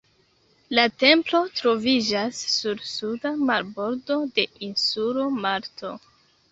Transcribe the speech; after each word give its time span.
La 0.77 0.85
templo 1.03 1.41
troviĝas 1.59 2.41
sur 2.55 2.83
suda 2.95 3.35
marbordo 3.51 4.19
de 4.39 4.49
insulo 4.71 5.33
Malto. 5.47 5.99